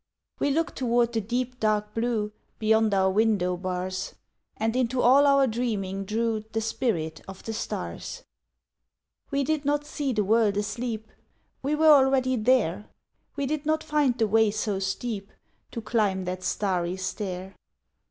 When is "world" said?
10.23-10.57